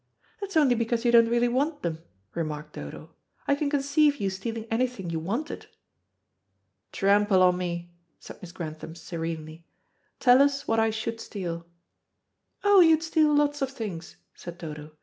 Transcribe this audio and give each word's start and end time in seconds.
"That's 0.39 0.57
only 0.57 0.73
because 0.73 1.05
you 1.05 1.11
don't 1.11 1.29
really 1.29 1.47
want 1.47 1.83
them," 1.83 1.99
remarked 2.33 2.73
Dodo. 2.73 3.13
"I 3.47 3.53
can 3.53 3.69
conceive 3.69 4.15
you 4.15 4.31
stealing 4.31 4.65
anything 4.71 5.11
you 5.11 5.19
wanted." 5.19 5.67
"Trample 6.91 7.43
on 7.43 7.55
me," 7.59 7.91
said 8.19 8.41
Miss 8.41 8.51
Grantham 8.51 8.95
serenely. 8.95 9.63
"Tell 10.19 10.41
us 10.41 10.67
what 10.67 10.79
I 10.79 10.89
should 10.89 11.19
steal." 11.21 11.67
"Oh, 12.63 12.79
you'd 12.79 13.03
steal 13.03 13.31
lots 13.35 13.61
of 13.61 13.69
things," 13.69 14.15
said 14.33 14.57
Dodo. 14.57 14.89